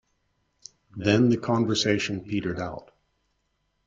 Then 0.97 1.29
the 1.29 1.37
conversation 1.37 2.21
petered 2.25 2.57
out. 2.59 2.89